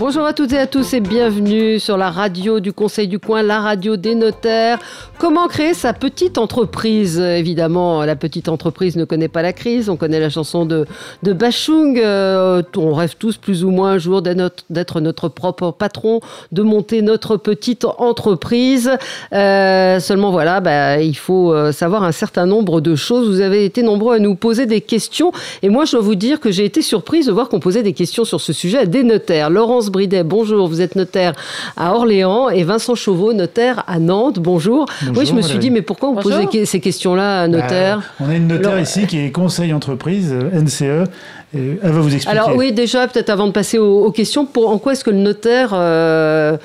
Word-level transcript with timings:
Bonjour 0.00 0.24
à 0.24 0.32
toutes 0.32 0.54
et 0.54 0.58
à 0.58 0.66
tous 0.66 0.94
et 0.94 1.00
bienvenue 1.00 1.78
sur 1.78 1.98
la 1.98 2.10
radio 2.10 2.58
du 2.58 2.72
Conseil 2.72 3.06
du 3.06 3.18
Coin, 3.18 3.42
la 3.42 3.60
radio 3.60 3.98
des 3.98 4.14
notaires. 4.14 4.78
Comment 5.18 5.46
créer 5.46 5.74
sa 5.74 5.92
petite 5.92 6.38
entreprise? 6.38 7.18
Évidemment, 7.20 8.02
la 8.06 8.16
petite 8.16 8.48
entreprise 8.48 8.96
ne 8.96 9.04
connaît 9.04 9.28
pas 9.28 9.42
la 9.42 9.52
crise. 9.52 9.90
On 9.90 9.98
connaît 9.98 10.18
la 10.18 10.30
chanson 10.30 10.64
de, 10.64 10.86
Bachung. 11.22 11.98
Euh, 11.98 12.62
on 12.78 12.94
rêve 12.94 13.16
tous 13.18 13.36
plus 13.36 13.62
ou 13.62 13.70
moins 13.70 13.90
un 13.92 13.98
jour 13.98 14.22
d'être 14.22 15.00
notre, 15.02 15.28
propre 15.28 15.70
patron, 15.72 16.20
de 16.50 16.62
monter 16.62 17.02
notre 17.02 17.36
petite 17.36 17.84
entreprise. 17.84 18.90
Euh, 19.34 20.00
seulement 20.00 20.30
voilà, 20.30 20.60
bah, 20.60 21.02
il 21.02 21.16
faut 21.18 21.52
euh, 21.52 21.72
savoir 21.72 22.04
un 22.04 22.12
certain 22.12 22.46
nombre 22.46 22.80
de 22.80 22.94
choses. 22.94 23.28
Vous 23.28 23.42
avez 23.42 23.66
été 23.66 23.82
nombreux 23.82 24.14
à 24.14 24.18
nous 24.18 24.34
poser 24.34 24.64
des 24.64 24.80
questions 24.80 25.30
et 25.60 25.68
moi 25.68 25.84
je 25.84 25.92
dois 25.92 26.00
vous 26.00 26.14
dire 26.14 26.40
que 26.40 26.50
j'ai 26.50 26.64
été 26.64 26.80
surprise 26.80 27.26
de 27.26 27.32
voir 27.32 27.50
qu'on 27.50 27.60
posait 27.60 27.82
des 27.82 27.92
questions 27.92 28.24
sur 28.24 28.40
ce 28.40 28.54
sujet 28.54 28.78
à 28.78 28.86
des 28.86 29.02
notaires. 29.02 29.50
Laurence 29.50 29.89
Bridet, 29.90 30.24
bonjour, 30.24 30.68
vous 30.68 30.80
êtes 30.80 30.96
notaire 30.96 31.34
à 31.76 31.94
Orléans 31.94 32.48
et 32.48 32.62
Vincent 32.62 32.94
Chauveau, 32.94 33.32
notaire 33.32 33.84
à 33.86 33.98
Nantes, 33.98 34.38
bonjour. 34.38 34.86
oui, 35.16 35.26
je 35.26 35.34
me 35.34 35.42
suis 35.42 35.58
dit, 35.58 35.70
mais 35.70 35.82
pourquoi 35.82 36.10
vous 36.10 36.16
posez 36.16 36.64
ces 36.64 36.80
questions-là, 36.80 37.48
notaire 37.48 37.98
bah, 37.98 38.26
On 38.26 38.30
a 38.30 38.34
une 38.34 38.46
notaire 38.46 38.78
ici 38.80 39.06
qui 39.06 39.18
est 39.18 39.30
conseil 39.30 39.72
entreprise, 39.72 40.32
euh, 40.32 40.60
NCE. 40.60 41.08
elle 41.54 41.78
va 41.82 42.00
vous 42.00 42.14
expliquer. 42.14 42.38
Alors 42.38 42.56
oui, 42.56 42.72
déjà, 42.72 43.06
peut-être 43.06 43.30
avant 43.30 43.46
de 43.46 43.52
passer 43.52 43.78
aux, 43.78 44.10
questions, 44.12 44.46
pour, 44.46 44.70
en 44.70 44.78
quoi 44.78 44.92
est-ce 44.92 45.04
que 45.04 45.10
le 45.10 45.18
notaire 45.18 45.70
euh, 45.72 46.56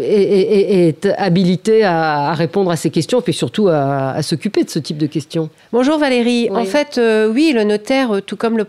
est, 0.00 1.06
habilité 1.16 1.84
à, 1.84 2.34
répondre 2.34 2.70
à 2.70 2.76
ces 2.76 2.90
questions 2.90 3.20
et 3.20 3.22
puis 3.22 3.32
surtout 3.32 3.68
à, 3.68 4.22
s'occuper 4.22 4.64
de 4.64 4.70
ce 4.70 4.78
type 4.78 4.98
de 4.98 5.06
questions. 5.06 5.48
Bonjour 5.72 5.98
Valérie. 5.98 6.50
En 6.50 6.64
fait, 6.64 6.98
euh, 6.98 7.30
oui, 7.32 7.52
le 7.54 7.64
notaire, 7.64 8.20
tout 8.24 8.36
comme 8.36 8.58
le 8.58 8.66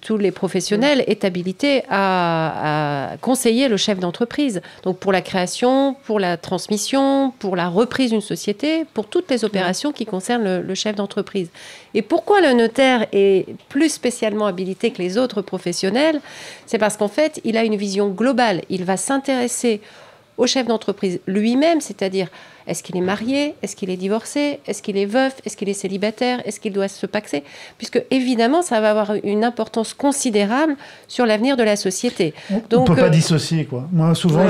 tous 0.00 0.16
les 0.18 0.30
professionnels, 0.30 1.02
est 1.06 1.24
habilité 1.24 1.82
à, 1.90 3.12
conseiller 3.20 3.68
le 3.68 3.76
chef 3.76 3.98
d'entreprise. 3.98 4.60
Donc 4.82 4.98
pour 4.98 5.12
la 5.12 5.22
création, 5.22 5.96
pour 6.04 6.20
la 6.20 6.36
transmission, 6.36 7.32
pour 7.38 7.56
la 7.56 7.68
reprise 7.68 8.10
d'une 8.10 8.20
société, 8.20 8.84
pour 8.92 9.06
toutes 9.06 9.30
les 9.30 9.44
opérations 9.44 9.92
qui 9.92 10.04
concernent 10.04 10.44
le, 10.44 10.62
le 10.62 10.74
chef 10.74 10.94
d'entreprise. 10.96 11.48
Et 11.94 12.02
pourquoi 12.02 12.40
le 12.40 12.52
notaire 12.52 13.06
est 13.12 13.46
plus 13.68 13.88
spécialement 13.88 14.46
habilité 14.46 14.90
que 14.90 15.00
les 15.00 15.16
autres 15.16 15.40
professionnels? 15.40 16.20
C'est 16.66 16.78
parce 16.78 16.96
qu'en 16.96 17.08
fait, 17.08 17.40
il 17.44 17.56
a 17.56 17.64
une 17.64 17.76
vision 17.76 18.08
globale. 18.08 18.62
Il 18.68 18.84
va 18.84 18.96
s'intéresser 18.96 19.80
au 20.36 20.46
chef 20.46 20.66
d'entreprise 20.66 21.20
lui-même, 21.26 21.80
c'est-à-dire 21.80 22.28
est-ce 22.66 22.82
qu'il 22.82 22.96
est 22.96 23.00
marié? 23.00 23.54
Est-ce 23.62 23.76
qu'il 23.76 23.90
est 23.90 23.96
divorcé? 23.96 24.60
Est-ce 24.66 24.82
qu'il 24.82 24.96
est 24.96 25.06
veuf? 25.06 25.36
Est-ce 25.44 25.56
qu'il 25.56 25.68
est 25.68 25.74
célibataire? 25.74 26.40
Est-ce 26.44 26.60
qu'il 26.60 26.72
doit 26.72 26.88
se 26.88 27.06
paxer? 27.06 27.44
Puisque 27.78 28.02
évidemment, 28.10 28.62
ça 28.62 28.80
va 28.80 28.90
avoir 28.90 29.12
une 29.22 29.44
importance 29.44 29.94
considérable 29.94 30.76
sur 31.08 31.26
l'avenir 31.26 31.56
de 31.56 31.62
la 31.62 31.76
société. 31.76 32.34
On 32.50 32.56
ne 32.56 32.86
peut 32.86 32.94
pas 32.94 33.04
euh, 33.04 33.10
dissocier. 33.10 33.64
Quoi. 33.64 33.88
Moi, 33.92 34.14
souvent, 34.14 34.46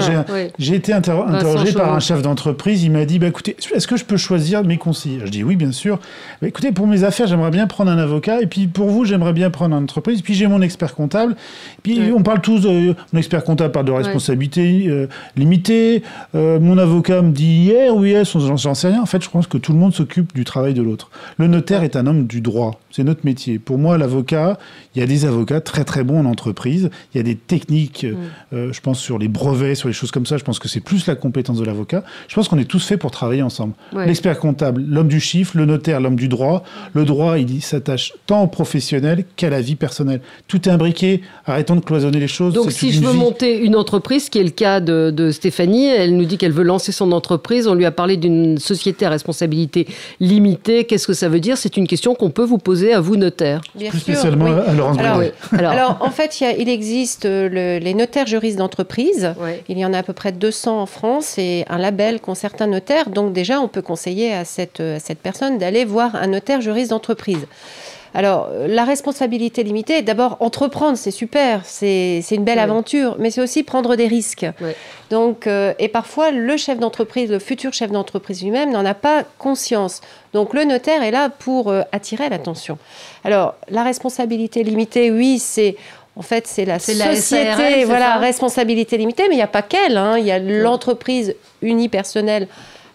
j'ai 0.58 0.74
été 0.74 0.92
interrogé 0.92 1.72
par 1.72 1.94
un 1.94 2.00
chef 2.00 2.22
d'entreprise. 2.22 2.82
Il 2.82 2.92
m'a 2.92 3.04
dit 3.04 3.18
bah, 3.18 3.26
écoutez, 3.26 3.56
est-ce 3.74 3.86
que 3.86 3.96
je 3.96 4.04
peux 4.04 4.16
choisir 4.16 4.64
mes 4.64 4.78
conseillers? 4.78 5.20
Je 5.24 5.30
dis 5.30 5.44
oui, 5.44 5.56
bien 5.56 5.72
sûr. 5.72 5.98
Mais 6.40 6.48
écoutez, 6.48 6.72
pour 6.72 6.86
mes 6.86 7.04
affaires, 7.04 7.26
j'aimerais 7.26 7.50
bien 7.50 7.66
prendre 7.66 7.90
un 7.90 7.98
avocat. 7.98 8.40
Et 8.40 8.46
puis 8.46 8.66
pour 8.66 8.88
vous, 8.88 9.04
j'aimerais 9.04 9.32
bien 9.32 9.50
prendre 9.50 9.76
une 9.76 9.82
entreprise. 9.82 10.22
Puis 10.22 10.34
j'ai 10.34 10.46
mon 10.46 10.62
expert 10.62 10.94
comptable. 10.94 11.32
Et 11.32 11.82
puis 11.82 12.12
on 12.12 12.22
parle 12.22 12.40
tous, 12.40 12.60
de, 12.60 12.94
mon 13.12 13.18
expert 13.18 13.44
comptable 13.44 13.72
parle 13.72 13.86
de 13.86 13.92
responsabilité 13.92 14.86
euh, 14.88 15.08
limitée. 15.36 16.02
Euh, 16.34 16.58
mon 16.60 16.78
avocat 16.78 17.22
me 17.22 17.32
dit 17.32 17.44
hier, 17.44 17.94
oui, 17.94 18.05
j'en 18.14 18.74
sais 18.74 18.88
rien. 18.88 19.02
En 19.02 19.06
fait, 19.06 19.22
je 19.22 19.30
pense 19.30 19.46
que 19.46 19.58
tout 19.58 19.72
le 19.72 19.78
monde 19.78 19.94
s'occupe 19.94 20.34
du 20.34 20.44
travail 20.44 20.74
de 20.74 20.82
l'autre. 20.82 21.10
Le 21.38 21.46
notaire 21.46 21.82
est 21.82 21.96
un 21.96 22.06
homme 22.06 22.26
du 22.26 22.40
droit. 22.40 22.80
C'est 22.90 23.04
notre 23.04 23.24
métier. 23.24 23.58
Pour 23.58 23.78
moi, 23.78 23.98
l'avocat, 23.98 24.58
il 24.94 25.00
y 25.00 25.02
a 25.02 25.06
des 25.06 25.24
avocats 25.24 25.60
très 25.60 25.84
très 25.84 26.04
bons 26.04 26.20
en 26.20 26.24
entreprise. 26.24 26.90
Il 27.14 27.18
y 27.18 27.20
a 27.20 27.22
des 27.22 27.36
techniques, 27.36 28.04
mm. 28.04 28.54
euh, 28.54 28.72
je 28.72 28.80
pense, 28.80 29.00
sur 29.00 29.18
les 29.18 29.28
brevets, 29.28 29.74
sur 29.74 29.88
les 29.88 29.94
choses 29.94 30.10
comme 30.10 30.26
ça. 30.26 30.36
Je 30.36 30.44
pense 30.44 30.58
que 30.58 30.68
c'est 30.68 30.80
plus 30.80 31.06
la 31.06 31.14
compétence 31.14 31.58
de 31.58 31.64
l'avocat. 31.64 32.04
Je 32.28 32.34
pense 32.34 32.48
qu'on 32.48 32.58
est 32.58 32.64
tous 32.64 32.84
faits 32.86 32.98
pour 32.98 33.10
travailler 33.10 33.42
ensemble. 33.42 33.74
L'expert 33.92 34.38
comptable, 34.38 34.82
l'homme 34.86 35.08
du 35.08 35.20
chiffre, 35.20 35.56
le 35.56 35.66
notaire, 35.66 36.00
l'homme 36.00 36.16
du 36.16 36.28
droit. 36.28 36.62
Le 36.94 37.04
droit, 37.04 37.38
il 37.38 37.62
s'attache 37.62 38.12
tant 38.26 38.42
au 38.42 38.46
professionnel 38.46 39.24
qu'à 39.36 39.50
la 39.50 39.60
vie 39.60 39.76
personnelle. 39.76 40.20
Tout 40.48 40.68
est 40.68 40.72
imbriqué. 40.72 41.22
Arrêtons 41.46 41.76
de 41.76 41.80
cloisonner 41.80 42.20
les 42.20 42.28
choses. 42.28 42.54
Donc, 42.54 42.72
si 42.72 42.92
je 42.92 43.00
veux 43.00 43.12
monter 43.12 43.58
une 43.58 43.76
entreprise, 43.76 44.28
qui 44.28 44.38
est 44.38 44.44
le 44.44 44.50
cas 44.50 44.80
de, 44.80 45.10
de 45.10 45.30
Stéphanie, 45.30 45.86
elle 45.86 46.16
nous 46.16 46.24
dit 46.24 46.38
qu'elle 46.38 46.52
veut 46.52 46.64
lancer 46.64 46.92
son 46.92 47.12
entreprise. 47.12 47.66
On 47.66 47.74
lui 47.74 47.84
a 47.84 47.90
parlé 47.96 48.16
d'une 48.16 48.58
société 48.58 49.04
à 49.06 49.10
responsabilité 49.10 49.86
limitée. 50.20 50.84
Qu'est-ce 50.84 51.06
que 51.06 51.12
ça 51.12 51.28
veut 51.28 51.40
dire? 51.40 51.56
C'est 51.58 51.76
une 51.76 51.88
question 51.88 52.14
qu'on 52.14 52.30
peut 52.30 52.44
vous 52.44 52.58
poser 52.58 52.92
à 52.92 53.00
vous, 53.00 53.16
notaire. 53.16 53.60
Bien 53.74 53.90
Plus 53.90 54.00
spécialement 54.00 54.46
à 54.46 54.72
Laurence 54.72 54.98
alors, 54.98 55.72
alors, 55.72 55.98
en 56.00 56.10
fait, 56.10 56.40
il, 56.40 56.68
existe 56.68 57.24
euh, 57.24 57.78
les 57.78 57.94
notaires 57.94 58.26
juristes 58.26 58.58
d'entreprise. 58.58 59.34
Il 59.68 59.78
y 59.78 59.84
en 59.84 59.92
a 59.92 59.98
à 59.98 60.02
peu 60.02 60.12
près 60.12 60.32
200 60.32 60.80
en 60.80 60.86
France 60.86 61.38
et 61.38 61.64
un 61.68 61.78
label 61.78 62.20
qu'ont 62.20 62.34
certains 62.34 62.66
notaires. 62.66 63.10
Donc 63.10 63.32
déjà, 63.32 63.60
on 63.60 63.68
peut 63.68 63.82
conseiller 63.82 64.32
à 64.32 64.44
cette, 64.44 64.80
à 64.80 65.00
cette 65.00 65.18
personne 65.18 65.58
d'aller 65.58 65.84
voir 65.84 66.14
un 66.14 66.28
notaire 66.28 66.60
juriste 66.60 66.90
d'entreprise. 66.90 67.46
Alors, 68.16 68.48
la 68.66 68.84
responsabilité 68.84 69.62
limitée, 69.62 70.00
d'abord, 70.00 70.38
entreprendre, 70.40 70.96
c'est 70.96 71.10
super, 71.10 71.60
c'est 71.66 72.24
une 72.30 72.44
belle 72.44 72.58
aventure, 72.58 73.14
mais 73.18 73.30
c'est 73.30 73.42
aussi 73.42 73.62
prendre 73.62 73.94
des 73.94 74.06
risques. 74.06 74.46
Donc, 75.10 75.46
euh, 75.46 75.74
et 75.78 75.88
parfois, 75.88 76.30
le 76.30 76.56
chef 76.56 76.78
d'entreprise, 76.78 77.30
le 77.30 77.38
futur 77.38 77.74
chef 77.74 77.90
d'entreprise 77.90 78.42
lui-même 78.42 78.72
n'en 78.72 78.86
a 78.86 78.94
pas 78.94 79.24
conscience. 79.36 80.00
Donc, 80.32 80.54
le 80.54 80.64
notaire 80.64 81.02
est 81.02 81.10
là 81.10 81.28
pour 81.28 81.68
euh, 81.68 81.82
attirer 81.92 82.30
l'attention. 82.30 82.78
Alors, 83.22 83.54
la 83.68 83.82
responsabilité 83.82 84.64
limitée, 84.64 85.10
oui, 85.10 85.38
c'est 85.38 85.76
en 86.16 86.22
fait, 86.22 86.46
c'est 86.46 86.64
la 86.64 86.78
société, 86.78 87.84
voilà, 87.84 88.16
responsabilité 88.16 88.96
limitée, 88.96 89.24
mais 89.28 89.34
il 89.34 89.38
n'y 89.38 89.42
a 89.42 89.46
pas 89.46 89.60
qu'elle. 89.60 89.98
Hein. 89.98 90.16
Il 90.16 90.24
y 90.24 90.30
a 90.30 90.38
l'entreprise 90.38 91.34
unipersonnelle, 91.60 92.48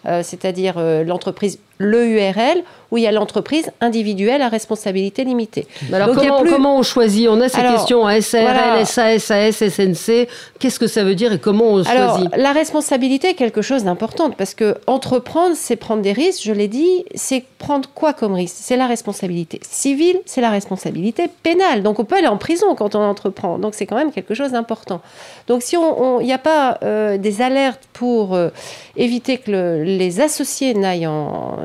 euh, 0.06 0.24
c'est-à-dire 0.24 0.80
l'entreprise, 1.06 1.60
le 1.78 2.06
URL, 2.06 2.62
où 2.90 2.98
il 2.98 3.04
y 3.04 3.06
a 3.06 3.12
l'entreprise 3.12 3.70
individuelle 3.80 4.42
à 4.42 4.48
responsabilité 4.48 5.24
limitée. 5.24 5.66
Alors 5.92 6.14
comment, 6.14 6.78
on 6.78 6.82
choisit? 6.82 7.26
On 7.28 7.40
a 7.40 7.48
ces 7.48 7.62
questions 7.62 8.04
SARL, 8.20 8.86
SA, 8.86 9.18
SAS, 9.18 9.68
SNC. 9.68 10.28
Qu'est-ce 10.58 10.78
que 10.78 10.86
ça 10.86 11.02
veut 11.02 11.14
dire 11.14 11.32
et 11.32 11.38
comment 11.38 11.72
on 11.72 11.82
Alors, 11.84 12.16
choisit? 12.16 12.36
La 12.36 12.52
responsabilité 12.52 13.30
est 13.30 13.34
quelque 13.34 13.62
chose 13.62 13.84
d'important 13.84 14.30
parce 14.30 14.54
que 14.54 14.76
entreprendre, 14.86 15.56
c'est 15.56 15.76
prendre 15.76 16.02
des 16.02 16.12
risques. 16.12 16.42
Je 16.44 16.52
l'ai 16.52 16.68
dit, 16.68 17.04
c'est 17.14 17.44
prendre 17.58 17.88
quoi 17.94 18.12
comme 18.12 18.34
risque? 18.34 18.56
C'est 18.58 18.76
la 18.76 18.86
responsabilité 18.86 19.60
civile, 19.68 20.20
c'est 20.26 20.42
la 20.42 20.50
responsabilité 20.50 21.30
pénale. 21.42 21.82
Donc 21.82 21.98
on 21.98 22.04
peut 22.04 22.16
aller 22.16 22.28
en 22.28 22.36
prison 22.36 22.74
quand 22.74 22.94
on 22.94 23.00
entreprend. 23.00 23.58
Donc 23.58 23.74
c'est 23.74 23.86
quand 23.86 23.96
même 23.96 24.12
quelque 24.12 24.34
chose 24.34 24.52
d'important. 24.52 25.00
Donc 25.48 25.62
si 25.62 25.76
il 26.20 26.26
n'y 26.26 26.32
a 26.32 26.38
pas 26.38 26.78
euh, 26.82 27.16
des 27.16 27.40
alertes 27.40 27.88
pour 27.94 28.34
euh, 28.34 28.50
éviter 28.96 29.38
que 29.38 29.82
les 29.82 30.20
associés 30.20 30.74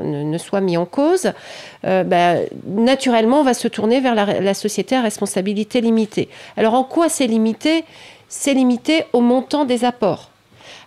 ne 0.08 0.38
soient 0.38 0.60
mis 0.60 0.76
en 0.76 0.86
cause, 0.86 1.32
euh, 1.84 2.04
bah, 2.04 2.34
naturellement, 2.66 3.40
on 3.40 3.44
va 3.44 3.54
se 3.54 3.68
tourner 3.68 4.00
vers 4.00 4.14
la, 4.14 4.54
société 4.54 4.96
à 4.96 5.02
responsabilité 5.02 5.80
limitée. 5.80 6.28
Alors, 6.56 6.74
en 6.74 6.84
quoi 6.84 7.08
c'est 7.08 7.26
limité? 7.26 7.84
C'est 8.28 8.54
limité 8.54 9.04
au 9.12 9.20
montant 9.20 9.64
des 9.64 9.84
apports. 9.84 10.30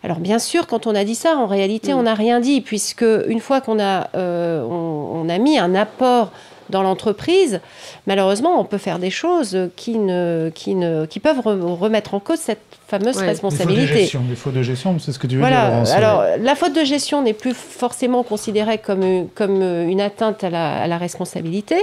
Alors 0.03 0.17
bien 0.17 0.39
sûr, 0.39 0.65
quand 0.67 0.87
on 0.87 0.95
a 0.95 1.03
dit 1.03 1.15
ça, 1.15 1.37
en 1.37 1.45
réalité, 1.45 1.93
mm. 1.93 1.97
on 1.97 2.03
n'a 2.03 2.15
rien 2.15 2.39
dit, 2.39 2.61
puisque 2.61 3.05
une 3.27 3.39
fois 3.39 3.61
qu'on 3.61 3.79
a, 3.79 4.09
euh, 4.15 4.63
on, 4.63 5.29
a 5.29 5.37
mis 5.37 5.59
un 5.59 5.75
apport 5.75 6.31
dans 6.69 6.81
l'entreprise, 6.81 7.61
malheureusement, 8.07 8.59
on 8.59 8.65
peut 8.65 8.77
faire 8.77 8.97
des 8.97 9.11
choses 9.11 9.69
qui, 9.75 9.97
ne, 9.97 10.51
qui, 10.53 10.73
ne, 10.73 11.05
qui 11.05 11.19
peuvent 11.19 11.41
remettre 11.43 12.13
en 12.13 12.19
cause 12.19 12.39
cette 12.39 12.61
fameuse 12.91 13.17
responsabilité. 13.17 14.11
Les 14.29 14.35
fautes 14.35 14.53
de 14.53 14.63
gestion, 14.63 14.99
c'est 14.99 15.13
ce 15.13 15.19
que 15.19 15.27
tu 15.27 15.37
veux 15.37 15.45
dire. 15.45 15.93
Alors, 15.95 16.23
la 16.39 16.55
faute 16.55 16.75
de 16.75 16.83
gestion 16.83 17.21
n'est 17.21 17.33
plus 17.33 17.53
forcément 17.53 18.23
considérée 18.23 18.77
comme, 18.77 19.27
comme 19.33 19.61
une 19.61 20.01
atteinte 20.01 20.43
à 20.43 20.49
la, 20.49 20.81
à 20.81 20.87
la 20.87 20.97
responsabilité 20.97 21.77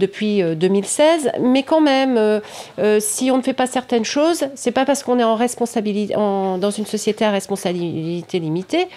depuis 0.00 0.42
2016. 0.42 1.26
Euh, 1.26 1.38
Mais 1.40 1.62
quand 1.62 1.80
même, 1.80 2.16
euh, 2.16 2.40
euh, 2.80 2.98
si 3.00 3.30
on 3.30 3.36
ne 3.36 3.42
fait 3.42 3.52
pas 3.52 3.66
certaines 3.66 4.04
choses, 4.04 4.44
c'est 4.56 4.72
pas 4.72 4.84
parce 4.84 5.04
qu'on 5.04 5.18
est 5.20 5.24
en 5.24 5.36
responsabilité, 5.36 6.14
dans 6.14 6.70
une 6.70 6.86
société 6.86 7.24
à 7.24 7.30
responsabilité 7.30 8.40
limitée. 8.40 8.88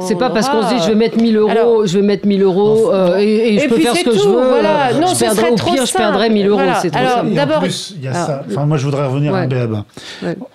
C'est 0.00 0.16
pas 0.16 0.30
parce 0.30 0.48
qu'on 0.48 0.62
se 0.62 0.74
dit 0.74 0.80
je 0.82 0.88
vais 0.88 0.94
mettre 0.94 1.18
1000 1.18 1.36
euros, 1.36 1.86
je 1.86 1.98
vais 1.98 2.06
mettre 2.06 2.26
1000 2.26 2.42
euros 2.42 2.90
et, 3.18 3.58
je 3.58 3.68
peux 3.68 3.78
faire 3.78 3.94
ce 3.94 4.04
que 4.04 4.12
je 4.12 4.26
veux. 4.26 4.48
Voilà. 4.48 4.94
Non, 4.94 5.08
je 5.08 5.20
perdrai, 5.20 5.50
au 5.50 5.54
pire, 5.56 5.84
je 5.84 5.92
perdrai 5.92 6.30
1000 6.30 6.46
euros. 6.46 6.60
C'est 6.80 6.96
Alors, 6.96 7.24
d'abord, 7.24 7.62
il 7.66 8.02
y 8.02 8.08
a 8.08 8.14
ça. 8.14 8.42
Enfin, 8.48 8.64
moi, 8.64 8.78
je 8.78 8.84
voudrais 8.84 9.06
revenir 9.06 9.34
à 9.34 9.46
BABA. 9.46 9.84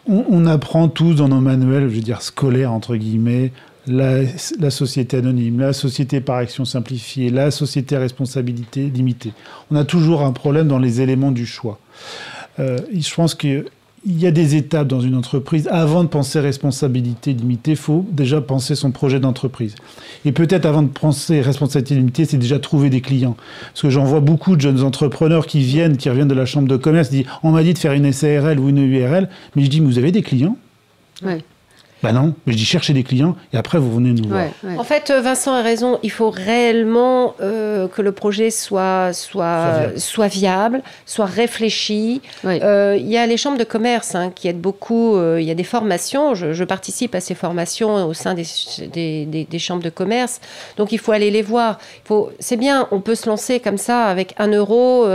On, 0.09 0.23
on 0.29 0.46
apprend 0.47 0.87
tous 0.87 1.15
dans 1.15 1.27
nos 1.27 1.39
manuels, 1.39 1.89
je 1.89 1.95
veux 1.95 2.01
dire 2.01 2.21
scolaires 2.21 2.71
entre 2.71 2.95
guillemets, 2.95 3.51
la, 3.87 4.69
société 4.69 5.17
anonyme, 5.17 5.59
la 5.59 5.73
société 5.73 6.19
par 6.21 6.37
action 6.37 6.65
simplifiée, 6.65 7.29
la 7.29 7.51
société 7.51 7.97
responsabilité 7.97 8.89
limitée. 8.89 9.33
On 9.71 9.75
a 9.75 9.85
toujours 9.85 10.23
un 10.23 10.31
problème 10.31 10.67
dans 10.67 10.79
les 10.79 11.01
éléments 11.01 11.31
du 11.31 11.45
choix. 11.45 11.79
Euh, 12.59 12.79
je 12.93 13.13
pense 13.13 13.35
que 13.35 13.65
il 14.05 14.19
y 14.19 14.27
a 14.27 14.31
des 14.31 14.55
étapes 14.55 14.87
dans 14.87 15.01
une 15.01 15.15
entreprise. 15.15 15.67
Avant 15.71 16.03
de 16.03 16.09
penser 16.09 16.39
responsabilité 16.39 17.33
limitée, 17.33 17.71
il 17.71 17.77
faut 17.77 18.05
déjà 18.11 18.41
penser 18.41 18.75
son 18.75 18.91
projet 18.91 19.19
d'entreprise. 19.19 19.75
Et 20.23 20.31
peut-être 20.31 20.65
avant 20.65 20.83
de 20.83 20.87
penser 20.87 21.41
responsabilité 21.41 21.95
limitée, 21.95 22.25
c'est 22.25 22.37
déjà 22.37 22.59
trouver 22.59 22.89
des 22.89 23.01
clients. 23.01 23.35
Parce 23.67 23.81
que 23.81 23.89
j'en 23.89 24.03
vois 24.03 24.19
beaucoup 24.19 24.55
de 24.55 24.61
jeunes 24.61 24.83
entrepreneurs 24.83 25.47
qui 25.47 25.59
viennent, 25.59 25.97
qui 25.97 26.09
reviennent 26.09 26.27
de 26.27 26.33
la 26.35 26.45
chambre 26.45 26.67
de 26.67 26.77
commerce, 26.77 27.09
disent 27.09 27.25
on 27.43 27.51
m'a 27.51 27.63
dit 27.63 27.73
de 27.73 27.79
faire 27.79 27.93
une 27.93 28.11
SARL 28.11 28.59
ou 28.59 28.69
une 28.69 28.77
URL, 28.77 29.29
mais 29.55 29.63
je 29.63 29.69
dis 29.69 29.81
mais 29.81 29.87
vous 29.87 29.97
avez 29.97 30.11
des 30.11 30.21
clients? 30.21 30.57
Ouais. 31.23 31.43
Ben 32.03 32.11
non, 32.11 32.35
mais 32.45 32.53
je 32.53 32.57
dis 32.57 32.65
chercher 32.65 32.93
des 32.93 33.03
clients 33.03 33.35
et 33.51 33.57
après 33.57 33.79
vous 33.79 33.91
venez 33.91 34.13
nous 34.13 34.29
voir. 34.29 34.49
En 34.77 34.83
fait, 34.83 35.09
euh, 35.09 35.21
Vincent 35.21 35.53
a 35.53 35.63
raison. 35.63 35.97
Il 36.03 36.11
faut 36.11 36.29
réellement 36.29 37.33
euh, 37.41 37.87
que 37.87 38.03
le 38.03 38.11
projet 38.11 38.51
soit 38.51 39.13
soit 39.13 39.97
soit 39.97 40.27
viable, 40.27 40.83
soit, 41.07 41.25
réfléchi. 41.25 42.21
Euh, 42.45 42.95
il 42.99 43.07
y 43.07 43.17
a 43.17 43.25
les 43.25 43.37
chambres 43.37 43.57
de 43.57 43.63
commerce 43.63 44.13
hein, 44.13 44.31
qui 44.33 44.47
aident 44.47 44.61
beaucoup. 44.61 45.19
il 45.37 45.43
y 45.43 45.51
a 45.51 45.55
des 45.55 45.63
formations. 45.63 46.35
Je, 46.35 46.63
participe 46.67 47.15
à 47.15 47.21
ces 47.21 47.33
formations 47.33 48.05
au 48.05 48.13
sein 48.13 48.35
des, 48.35 48.45
des, 48.91 49.45
des, 49.45 49.59
chambres 49.59 49.83
de 49.83 49.89
commerce. 49.89 50.41
Donc 50.75 50.91
il 50.91 50.99
faut 50.99 51.13
aller 51.13 51.31
les 51.31 51.41
voir. 51.41 51.79
C'est 52.39 52.57
bien. 52.57 52.87
On 52.91 52.99
peut 52.99 53.15
se 53.15 53.27
lancer 53.27 53.59
comme 53.59 53.77
ça 53.77 54.05
avec 54.05 54.35
un 54.37 54.49
euro, 54.49 55.07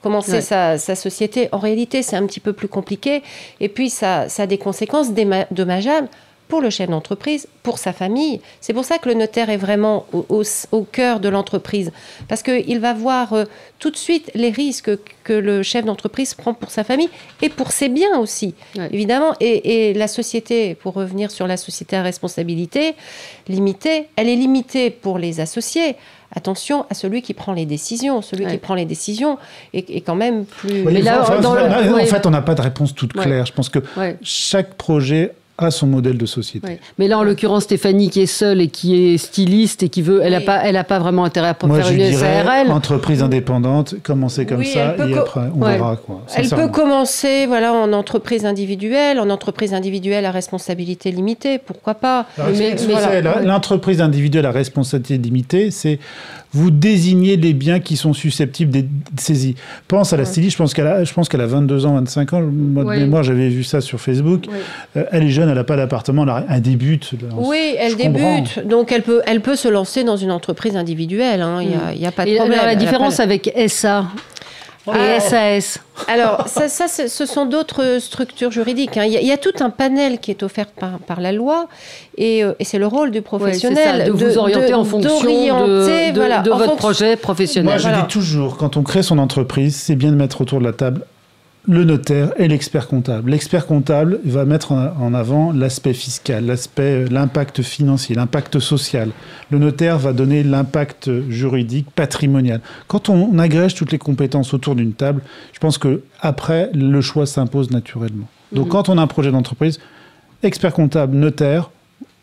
commencer 0.00 0.40
sa, 0.40 0.78
sa, 0.78 0.94
société. 0.94 1.48
En 1.52 1.58
réalité, 1.58 2.02
c'est 2.02 2.16
un 2.16 2.24
petit 2.26 2.40
peu 2.40 2.54
plus 2.54 2.68
compliqué. 2.68 3.22
Et 3.60 3.68
puis 3.68 3.90
ça, 3.90 4.28
ça 4.28 4.44
a 4.44 4.46
des 4.46 4.58
conséquences 4.58 5.12
dommageables 5.50 6.08
pour 6.50 6.60
le 6.60 6.68
chef 6.68 6.90
d'entreprise, 6.90 7.46
pour 7.62 7.78
sa 7.78 7.92
famille. 7.94 8.40
C'est 8.60 8.74
pour 8.74 8.84
ça 8.84 8.98
que 8.98 9.08
le 9.08 9.14
notaire 9.14 9.48
est 9.48 9.56
vraiment 9.56 10.04
au, 10.12 10.82
cœur 10.82 11.20
de 11.20 11.28
l'entreprise, 11.28 11.92
parce 12.28 12.42
qu'il 12.42 12.80
va 12.80 12.92
voir 12.92 13.32
euh, 13.32 13.44
tout 13.78 13.90
de 13.90 13.96
suite 13.96 14.30
les 14.34 14.50
risques 14.50 14.90
que 15.24 15.32
le 15.32 15.62
chef 15.62 15.84
d'entreprise 15.84 16.34
prend 16.34 16.52
pour 16.52 16.70
sa 16.70 16.84
famille 16.84 17.08
et 17.40 17.48
pour 17.48 17.70
ses 17.70 17.88
biens 17.88 18.18
aussi, 18.18 18.54
évidemment. 18.92 19.34
Et, 19.40 19.94
la 19.94 20.08
société, 20.08 20.74
pour 20.74 20.94
revenir 20.94 21.30
sur 21.30 21.46
la 21.46 21.56
société 21.56 21.96
à 21.96 22.02
responsabilité 22.02 22.94
limitée, 23.48 24.08
elle 24.16 24.28
est 24.28 24.36
limitée 24.36 24.90
pour 24.90 25.18
les 25.18 25.40
associés 25.40 25.96
attention 26.34 26.86
à 26.90 26.94
celui 26.94 27.22
qui 27.22 27.34
prend 27.34 27.52
les 27.52 27.66
décisions. 27.66 28.22
Celui 28.22 28.46
qui 28.46 28.58
prend 28.58 28.74
les 28.74 28.84
décisions 28.84 29.38
est, 29.72 30.00
quand 30.00 30.14
même 30.14 30.44
plus. 30.44 30.84
Mais 30.84 31.02
là, 31.02 31.22
en 31.22 32.06
fait, 32.06 32.26
on 32.26 32.30
n'a 32.30 32.42
pas 32.42 32.54
de 32.54 32.62
réponse 32.62 32.94
toute 32.94 33.12
claire. 33.12 33.46
Je 33.46 33.52
pense 33.52 33.68
que 33.68 33.80
chaque 34.22 34.74
projet 34.74 35.32
à 35.60 35.70
son 35.70 35.86
modèle 35.86 36.18
de 36.18 36.26
société. 36.26 36.78
Mais 36.98 37.06
là, 37.06 37.18
en 37.18 37.22
l'occurrence, 37.22 37.64
Stéphanie 37.64 38.10
qui 38.10 38.20
est 38.20 38.26
seule 38.26 38.60
et 38.60 38.68
qui 38.68 39.12
est 39.14 39.18
styliste 39.18 39.82
et 39.82 39.88
qui 39.88 40.02
veut, 40.02 40.20
elle 40.22 40.32
n'a 40.32 40.40
pas, 40.40 40.62
elle 40.64 40.76
a 40.76 40.84
pas 40.84 40.98
vraiment 40.98 41.24
intérêt 41.24 41.48
à 41.48 41.66
Moi, 41.66 41.76
faire 41.76 41.86
je 41.86 41.92
une 41.92 42.10
dirais, 42.10 42.44
SARL. 42.44 42.70
Entreprise 42.70 43.22
indépendante, 43.22 43.96
commencer 44.02 44.46
comme 44.46 44.64
ça 44.64 44.96
et 44.96 45.14
après 45.14 45.48
on 45.54 45.64
verra 45.64 45.96
quoi. 45.96 46.22
Elle 46.34 46.48
peut 46.48 46.68
commencer, 46.68 47.46
voilà, 47.46 47.72
en 47.72 47.92
entreprise 47.92 48.46
individuelle, 48.46 49.20
en 49.20 49.30
entreprise 49.30 49.74
individuelle 49.74 50.24
à 50.24 50.30
responsabilité 50.30 51.10
limitée, 51.10 51.58
pourquoi 51.58 51.94
pas. 51.94 52.26
L'entreprise 53.44 54.00
individuelle 54.00 54.46
à 54.46 54.50
responsabilité 54.50 55.18
limitée, 55.18 55.70
c'est 55.70 55.98
vous 56.52 56.70
désignez 56.70 57.36
les 57.36 57.52
biens 57.52 57.80
qui 57.80 57.96
sont 57.96 58.12
susceptibles 58.12 58.72
d'être 58.72 58.88
saisis. 59.18 59.54
Pense 59.86 60.12
à 60.12 60.16
la 60.16 60.24
styliste, 60.24 60.52
je 60.52 60.58
pense 60.58 60.74
qu'elle 60.74 60.86
a, 60.86 61.04
je 61.04 61.12
pense 61.12 61.28
qu'elle 61.28 61.40
a 61.40 61.46
22 61.46 61.86
ans, 61.86 61.94
25 61.94 62.32
ans. 62.32 62.42
Moi, 62.42 62.84
de 62.84 63.00
mémoire, 63.00 63.22
j'avais 63.22 63.48
vu 63.48 63.62
ça 63.62 63.80
sur 63.80 64.00
Facebook. 64.00 64.46
Euh, 64.96 65.04
elle 65.12 65.24
est 65.24 65.30
jeune, 65.30 65.48
elle 65.48 65.54
n'a 65.54 65.64
pas 65.64 65.76
d'appartement, 65.76 66.26
elle, 66.48 66.62
débute. 66.62 67.12
Oui, 67.36 67.76
elle 67.78 67.96
débute. 67.96 68.66
Donc, 68.66 68.90
elle 68.90 69.02
peut, 69.02 69.22
elle 69.26 69.40
peut 69.40 69.56
se 69.56 69.68
lancer 69.68 70.02
dans 70.02 70.16
une 70.16 70.32
entreprise 70.32 70.76
individuelle. 70.76 71.40
Hein. 71.42 71.60
Il 71.62 71.68
n'y 71.98 72.04
a, 72.04 72.08
a, 72.08 72.12
pas 72.12 72.24
de 72.24 72.34
problème. 72.34 72.60
la 72.64 72.74
différence 72.74 73.20
avec 73.20 73.52
SA 73.68 74.06
et 74.94 75.20
SAS 75.20 75.80
Alors, 76.08 76.48
ça, 76.48 76.68
ça 76.68 76.86
ce 76.88 77.26
sont 77.26 77.46
d'autres 77.46 77.98
structures 78.00 78.50
juridiques. 78.50 78.96
Hein. 78.96 79.04
Il, 79.04 79.12
y 79.12 79.32
a, 79.32 79.36
tout 79.36 79.52
un 79.60 79.70
panel 79.70 80.18
qui 80.18 80.30
est 80.30 80.42
offert 80.42 80.66
par, 80.66 80.98
par 80.98 81.20
la 81.20 81.32
loi 81.32 81.68
et, 82.16 82.44
euh, 82.44 82.52
et 82.58 82.64
c'est 82.64 82.78
le 82.78 82.86
rôle 82.86 83.10
du 83.10 83.22
professionnel 83.22 84.06
de, 84.06 84.12
vous 84.12 84.38
orienter 84.38 84.74
en 84.74 84.84
fonction 84.84 85.20
de, 85.20 86.14
voilà, 86.14 86.40
de 86.40 86.50
votre 86.50 86.76
projet 86.76 87.16
professionnel. 87.16 87.64
Moi, 87.64 87.78
je 87.78 87.88
dis 87.88 88.08
toujours, 88.08 88.56
quand 88.56 88.76
on 88.76 88.82
crée 88.82 89.02
son 89.02 89.18
entreprise, 89.18 89.76
c'est 89.76 89.96
bien 89.96 90.10
de 90.10 90.16
mettre 90.16 90.40
autour 90.40 90.58
de 90.58 90.64
la 90.64 90.72
table 90.72 91.04
le 91.70 91.84
notaire 91.84 92.32
et 92.36 92.48
l'expert 92.48 92.88
comptable. 92.88 93.30
L'expert 93.30 93.66
comptable 93.66 94.18
va 94.24 94.44
mettre 94.44 94.72
en 94.72 95.14
avant 95.14 95.52
l'aspect 95.52 95.92
fiscal, 95.92 96.44
l'aspect, 96.44 97.04
euh, 97.04 97.08
l'impact 97.08 97.62
financier, 97.62 98.16
l'impact 98.16 98.58
social. 98.58 99.10
Le 99.50 99.58
notaire 99.58 99.96
va 99.98 100.12
donner 100.12 100.42
l'impact 100.42 101.10
juridique, 101.28 101.86
patrimonial. 101.94 102.60
Quand 102.88 103.08
on, 103.08 103.38
agrège 103.38 103.74
toutes 103.74 103.92
les 103.92 103.98
compétences 103.98 104.52
autour 104.52 104.74
d'une 104.74 104.92
table, 104.92 105.22
je 105.52 105.60
pense 105.60 105.78
que 105.78 106.02
après 106.20 106.70
le 106.74 107.00
choix 107.00 107.24
s'impose 107.24 107.70
naturellement. 107.70 108.26
Donc, 108.52 108.66
mmh. 108.66 108.70
quand 108.70 108.88
on 108.88 108.98
a 108.98 109.02
un 109.02 109.06
projet 109.06 109.30
d'entreprise, 109.30 109.78
expert 110.42 110.72
comptable, 110.72 111.16
notaire, 111.16 111.70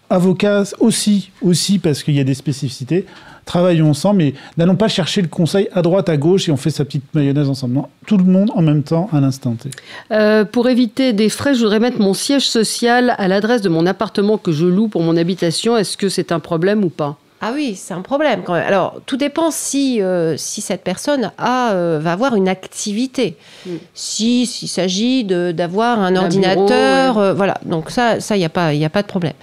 avocat 0.10 0.64
aussi, 0.80 1.32
aussi 1.42 1.80
parce 1.80 2.04
qu'il 2.04 2.16
y 2.16 2.20
a 2.20 2.26
des 2.26 2.34
spécificités 2.34 3.06
travaillons 3.48 3.90
ensemble, 3.90 4.18
mais 4.18 4.34
n'allons 4.58 4.76
pas 4.76 4.88
chercher 4.88 5.24
le 5.24 5.28
conseil 5.28 5.68
à 5.74 5.82
droite, 5.82 6.10
à 6.10 6.18
gauche 6.18 6.48
et 6.48 6.52
on 6.52 6.58
fait 6.58 6.70
sa 6.70 6.86
petite 6.86 7.04
mayonnaise 7.16 7.50
ensemble. 7.50 7.74
Non, 7.74 7.88
tout 8.06 8.18
le 8.18 8.24
monde 8.24 8.52
en 8.54 8.62
même 8.62 8.84
temps 8.84 9.10
à 9.12 9.20
l'instant 9.20 9.56
T. 9.56 9.70
Euh, 10.12 10.46
pour 10.46 10.70
éviter 10.70 11.14
des 11.14 11.30
frais, 11.30 11.56
je 11.56 11.62
voudrais 11.62 11.80
mettre 11.80 12.00
mon 12.00 12.14
siège 12.14 12.48
social 12.48 13.16
à 13.18 13.28
l'adresse 13.28 13.62
de 13.62 13.70
mon 13.70 13.86
appartement 13.88 14.38
que 14.38 14.52
je 14.52 14.66
loue 14.66 14.88
pour 14.88 15.02
mon 15.02 15.18
habitation. 15.18 15.76
Est-ce 15.76 15.98
que 15.98 16.10
c'est 16.10 16.32
un 16.32 16.40
problème 16.40 16.84
ou 16.84 16.90
pas? 16.90 17.18
Ah 17.40 17.52
oui, 17.54 17.76
c'est 17.76 17.94
un 17.94 18.02
problème 18.02 18.42
quand 18.44 18.54
même. 18.54 18.66
Alors, 18.66 19.00
tout 19.06 19.16
dépend 19.16 19.52
si, 19.52 20.02
euh, 20.02 20.36
si 20.38 20.60
cette 20.60 20.84
personne 20.84 21.32
a, 21.38 21.72
euh, 21.74 22.00
va 22.02 22.14
avoir 22.14 22.36
une 22.36 22.50
activité. 22.50 23.38
Mm. 23.66 23.70
Si 23.94 24.48
s'il 24.48 24.68
s'agit 24.68 25.24
d'avoir 25.24 26.00
un, 26.00 26.16
ordinateur, 26.16 27.36
voilà. 27.36 27.60
Donc 27.64 27.92
ça, 27.92 28.16
il 28.16 28.22
ça, 28.24 28.38
n'y 28.38 28.46
a, 28.46 28.50
pas, 28.50 28.70
a 28.70 28.90
pas 28.90 29.04
de 29.04 29.08
problème. 29.08 29.34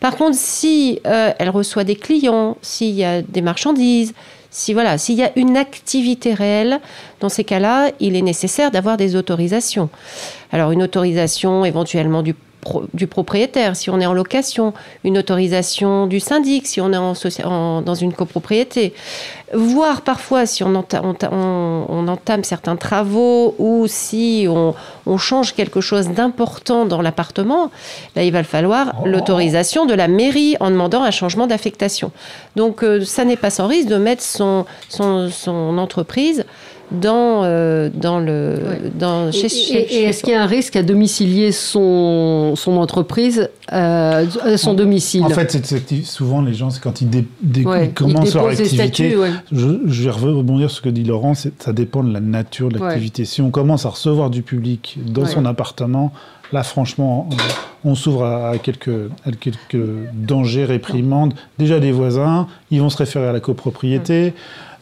Par 0.00 0.16
contre, 0.16 0.36
si 0.36 1.00
euh, 1.06 1.32
elle 1.38 1.50
reçoit 1.50 1.84
des 1.84 1.96
clients, 1.96 2.56
s'il 2.62 2.94
y 2.94 3.04
a 3.04 3.22
des 3.22 3.42
marchandises, 3.42 4.14
si 4.50 4.72
voilà, 4.72 4.96
s'il 4.96 5.16
y 5.16 5.22
a 5.22 5.30
une 5.36 5.56
activité 5.56 6.34
réelle, 6.34 6.80
dans 7.20 7.28
ces 7.28 7.44
cas-là, 7.44 7.90
il 8.00 8.16
est 8.16 8.22
nécessaire 8.22 8.70
d'avoir 8.70 8.96
des 8.96 9.16
autorisations. 9.16 9.90
Alors 10.52 10.70
une 10.70 10.82
autorisation 10.82 11.64
éventuellement 11.64 12.22
du 12.22 12.34
du 12.92 13.06
propriétaire, 13.06 13.76
si 13.76 13.88
on 13.90 14.00
est 14.00 14.06
en 14.06 14.12
location, 14.12 14.74
une 15.04 15.18
autorisation 15.18 16.06
du 16.06 16.20
syndic, 16.20 16.66
si 16.66 16.80
on 16.80 16.92
est 16.92 17.44
en, 17.44 17.82
dans 17.82 17.94
une 17.94 18.12
copropriété, 18.12 18.92
voire 19.54 20.02
parfois 20.02 20.44
si 20.44 20.62
on, 20.62 20.74
on, 20.74 22.08
entame 22.08 22.44
certains 22.44 22.76
travaux 22.76 23.54
ou 23.58 23.86
si 23.86 24.46
on, 24.48 24.74
change 25.16 25.54
quelque 25.54 25.80
chose 25.80 26.08
d'important 26.08 26.84
dans 26.84 27.00
l'appartement, 27.00 27.70
là 28.14 28.24
il 28.24 28.32
va 28.32 28.44
falloir 28.44 28.94
oh. 29.00 29.06
l'autorisation 29.06 29.86
de 29.86 29.94
la 29.94 30.08
mairie 30.08 30.56
en 30.60 30.70
demandant 30.70 31.02
un 31.02 31.10
changement 31.10 31.46
d'affectation. 31.46 32.12
Donc 32.56 32.82
euh, 32.82 33.04
ça 33.04 33.24
n'est 33.24 33.36
pas 33.36 33.50
sans 33.50 33.66
risque 33.66 33.88
de 33.88 33.96
mettre 33.96 34.22
son, 34.22 34.66
son, 34.88 35.30
son 35.30 35.78
entreprise 35.78 36.44
dans, 36.90 37.44
euh, 37.44 37.90
dans 37.92 38.18
le, 38.18 38.58
dans, 38.94 39.30
chez, 39.30 39.46
et, 39.46 40.04
est-ce 40.04 40.22
qu'il 40.22 40.32
y 40.32 40.36
a 40.36 40.42
un 40.42 40.46
risque 40.46 40.76
à 40.76 40.82
domicilier 40.82 41.52
son, 41.52 42.54
son 42.56 42.76
entreprise 42.76 43.50
euh, 43.72 44.26
à 44.42 44.56
son 44.56 44.74
domicile? 44.74 45.24
En 45.24 45.28
fait, 45.28 45.56
souvent 46.04 46.42
les 46.42 46.54
gens, 46.54 46.70
c'est 46.70 46.80
quand 46.80 47.00
ils, 47.00 47.24
commencent 47.94 48.34
leur 48.34 48.48
activité. 48.48 49.16
je, 49.52 49.68
je, 49.86 50.02
vais 50.02 50.10
rebondir 50.10 50.70
sur 50.70 50.78
ce 50.78 50.82
que 50.82 50.88
dit 50.88 51.04
Laurent, 51.04 51.34
ça 51.34 51.72
dépend 51.72 52.02
de 52.02 52.12
la 52.12 52.20
nature 52.20 52.68
de 52.70 52.78
l'activité. 52.78 53.24
Si 53.24 53.42
on 53.42 53.50
commence 53.50 53.84
à 53.84 53.90
recevoir 53.90 54.30
du 54.30 54.42
public 54.42 54.98
dans 55.06 55.26
son 55.26 55.44
appartement, 55.44 56.12
là, 56.52 56.62
franchement, 56.62 57.28
on, 57.84 57.94
s'ouvre 57.94 58.24
à, 58.24 58.58
quelques, 58.58 59.10
à 59.24 59.32
quelques 59.32 59.84
dangers, 60.12 60.64
réprimandes. 60.64 61.34
Déjà 61.58 61.80
des 61.80 61.92
voisins, 61.92 62.46
ils 62.70 62.80
vont 62.80 62.90
se 62.90 62.96
référer 62.96 63.28
à 63.28 63.32
la 63.32 63.40
copropriété. 63.40 64.34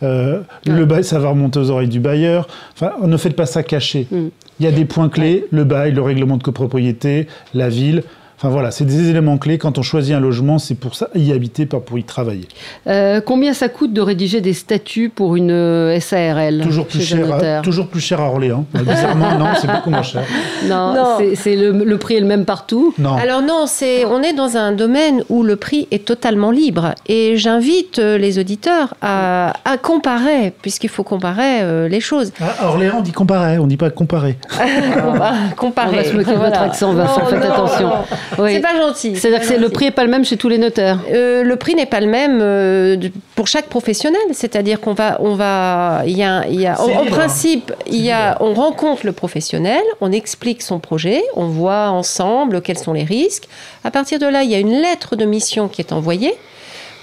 Euh, 0.03 0.41
le 0.67 0.85
bail, 0.85 1.05
ça 1.05 1.19
va 1.19 1.31
remonter 1.31 1.59
aux 1.59 1.71
oreilles 1.71 1.89
du 1.89 2.01
bailleur. 2.01 2.49
Enfin, 2.75 2.93
ne 3.03 3.17
faites 3.17 3.37
pas 3.37 3.47
ça 3.47 3.63
caché. 3.63 4.07
Mm. 4.11 4.27
Il 4.61 4.65
y 4.65 4.69
a 4.69 4.73
des 4.73 4.85
points 4.85 5.09
clés, 5.09 5.47
le 5.51 5.65
bail, 5.65 5.93
le 5.93 6.03
règlement 6.03 6.37
de 6.37 6.43
copropriété, 6.43 7.27
la 7.55 7.69
ville. 7.69 8.03
Enfin 8.39 8.51
voilà, 8.51 8.71
c'est 8.71 8.85
des 8.85 9.09
éléments 9.09 9.39
clés. 9.39 9.57
Quand 9.57 9.79
on 9.79 9.83
choisit 9.83 10.15
un 10.15 10.21
logement, 10.21 10.59
c'est 10.59 10.75
pour 10.75 10.95
ça 10.95 11.09
y 11.15 11.33
habiter, 11.33 11.65
pas 11.65 11.81
pour 11.81 11.99
y 11.99 12.05
travailler. 12.05 12.47
Euh, 12.87 13.23
combien 13.25 13.55
ça 13.55 13.71
coûte 13.71 13.95
de 13.95 14.03
rédiger 14.03 14.43
des 14.43 14.53
statuts 14.53 15.09
pour 15.09 15.37
une 15.37 15.51
euh, 15.51 15.99
SARL 16.01 16.61
Toujours 16.61 16.87
plus 16.87 17.01
cher, 17.01 17.33
à, 17.33 17.63
toujours 17.63 17.89
plus 17.89 18.01
cher 18.01 18.21
à 18.21 18.29
Orléans. 18.29 18.67
Bizarrement, 18.75 19.39
non, 19.39 19.47
c'est 19.59 19.69
beaucoup 19.69 19.89
moins 19.89 20.03
cher. 20.03 20.23
Non, 20.69 21.19
c'est 21.35 21.57
le, 21.57 21.97
prix 21.97 22.17
est 22.17 22.21
le 22.21 22.27
même 22.27 22.45
partout. 22.45 22.93
Non. 22.99 23.15
Alors 23.15 23.41
non, 23.41 23.65
c'est 23.67 24.05
on 24.05 24.23
est 24.23 24.33
dans 24.33 24.57
un 24.57 24.73
domaine 24.73 25.23
où 25.29 25.43
le 25.43 25.57
prix 25.57 25.89
est 25.91 26.05
totalement 26.05 26.51
libre. 26.51 26.95
Et 27.07 27.37
j'invite 27.37 27.99
euh, 27.99 28.19
les 28.19 28.39
auditeurs 28.39 28.95
à, 29.01 29.53
comparer, 29.83 30.53
puisqu'il 30.61 30.89
faut 30.91 31.05
comparer 31.05 31.89
les 31.89 32.01
choses. 32.01 32.33
Ah, 32.41 32.65
à 32.65 32.69
Orléans, 32.69 32.97
on 32.99 33.03
dit 33.03 33.13
comparer, 33.13 33.59
on 33.59 33.67
dit 33.67 33.77
pas 33.77 33.91
comparer. 33.91 34.37
comparer. 35.57 35.91
On 35.91 35.97
va 35.97 36.05
se 36.05 36.13
moquer 36.13 36.33
de 36.33 36.39
votre 36.39 36.61
accent, 36.61 36.93
Vincent, 36.93 37.27
faites 37.27 37.45
attention. 37.45 37.91
C'est 38.37 38.61
pas 38.61 38.77
gentil. 38.77 39.17
C'est-à-dire 39.17 39.49
que 39.49 39.61
le 39.61 39.69
prix 39.69 39.87
n'est 39.87 39.91
pas 39.91 40.05
le 40.05 40.11
même 40.11 40.25
chez 40.25 40.37
tous 40.37 40.49
les 40.49 40.59
notaires. 40.59 40.99
Euh, 41.13 41.43
le 41.43 41.57
prix 41.57 41.75
n'est 41.75 41.87
pas 41.87 42.01
le 42.01 42.07
même 42.07 42.41
euh, 42.43 42.97
pour 43.35 43.47
chaque 43.47 43.67
professionnel. 43.67 44.21
C'est-à-dire 44.33 44.81
qu'on 44.81 44.95
va, 44.95 45.19
on 45.21 45.35
va, 45.35 46.03
il 46.07 46.17
y 46.17 46.23
a, 46.23 46.47
il 46.49 46.61
y 46.61 46.67
a 46.67 46.81
en, 46.81 47.05
principe, 47.07 47.73
il 47.87 48.03
y 48.03 48.11
a, 48.11 48.37
on 48.41 48.55
rencontre 48.55 49.07
le 49.07 49.13
professionnel, 49.13 49.83
on 50.01 50.13
explique 50.13 50.63
son 50.63 50.79
projet, 50.79 51.23
on 51.35 51.47
voit 51.47 51.89
ensemble 51.89 52.63
quels 52.63 52.79
sont 52.79 52.93
les 52.93 53.05
risques. 53.05 53.49
À 53.85 53.91
partir 53.91 54.19
de 54.19 54.27
là, 54.27 54.43
il 54.43 54.51
y 54.51 54.55
a 54.55 54.59
une 54.59 54.81
lettre 54.81 55.17
de 55.17 55.25
mission 55.25 55.69
qui 55.69 55.81
est 55.81 55.93
envoyée 55.93 56.35